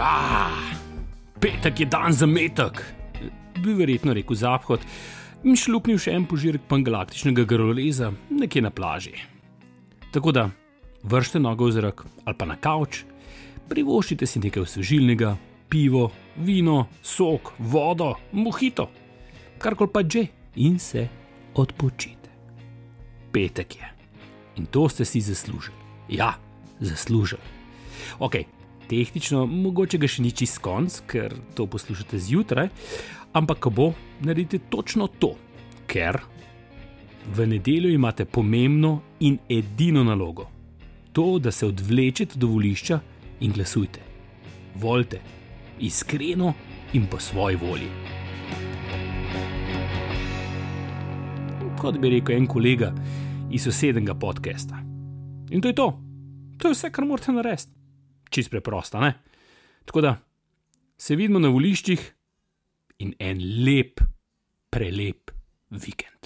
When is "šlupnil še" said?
5.58-6.12